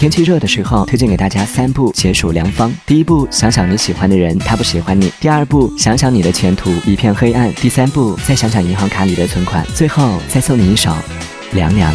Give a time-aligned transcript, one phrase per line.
[0.00, 10.90] 天气热的时候推荐给大家三步解暑良方第一步想想你喜欢的人他不喜欢你第二步想想你的前途一片黑暗第三步再想想银行卡里的存款最后再送你一首
[11.52, 11.92] 凉凉。